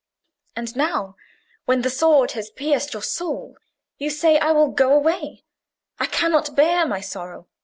[0.55, 1.15] And now,
[1.65, 3.55] when the sword has pierced your soul,
[3.99, 5.43] you say, 'I will go away;
[5.99, 7.45] I cannot bear my sorrow.